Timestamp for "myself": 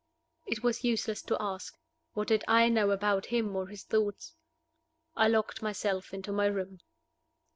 5.61-6.11